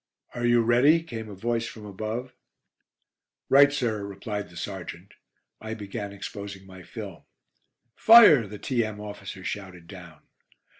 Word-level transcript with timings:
"Are 0.33 0.47
you 0.47 0.63
ready?" 0.63 1.03
came 1.03 1.29
a 1.29 1.35
voice 1.35 1.67
from 1.67 1.85
above. 1.85 2.33
"Right, 3.49 3.71
sir," 3.71 4.03
replied 4.03 4.49
the 4.49 4.57
sergeant. 4.57 5.13
I 5.61 5.75
began 5.75 6.11
exposing 6.11 6.65
my 6.65 6.81
film. 6.81 7.25
"Fire!" 7.95 8.47
the 8.47 8.57
T.M. 8.57 8.99
officer 8.99 9.43
shouted 9.43 9.85
down. 9.85 10.23